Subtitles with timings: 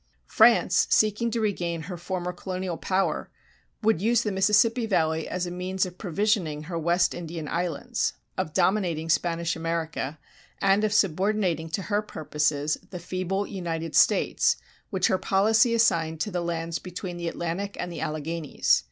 [0.25, 3.29] France, seeking to regain her former colonial power,
[3.83, 8.51] would use the Mississippi Valley as a means of provisioning her West Indian islands; of
[8.51, 10.17] dominating Spanish America,
[10.59, 14.55] and of subordinating to her purposes the feeble United States,
[14.89, 18.79] which her policy assigned to the lands between the Atlantic and the Alleghanies.